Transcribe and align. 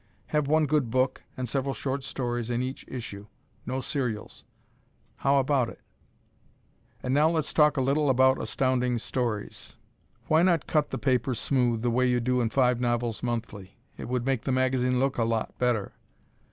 Have 0.29 0.47
one 0.47 0.65
good 0.65 0.89
book 0.89 1.21
and 1.37 1.47
several 1.47 1.75
short 1.75 2.01
stories 2.01 2.49
in 2.49 2.63
each 2.63 2.83
issue; 2.87 3.27
no 3.67 3.79
serials. 3.81 4.43
How 5.17 5.37
about 5.37 5.69
it? 5.69 5.79
And 7.03 7.13
now 7.13 7.29
let's 7.29 7.53
talk 7.53 7.77
a 7.77 7.81
little 7.81 8.09
about 8.09 8.41
Astounding 8.41 8.97
Stories! 8.97 9.75
Why 10.25 10.41
not 10.41 10.65
cut 10.65 10.89
the 10.89 10.97
paper 10.97 11.35
smooth, 11.35 11.83
the 11.83 11.91
way 11.91 12.09
you 12.09 12.19
do 12.19 12.41
in 12.41 12.49
Five 12.49 12.79
Novels 12.79 13.21
Monthly? 13.21 13.77
It 13.95 14.09
would 14.09 14.25
make 14.25 14.41
the 14.41 14.51
magazine 14.51 14.99
look 14.99 15.19
a 15.19 15.23
lot 15.23 15.55
better. 15.59 15.91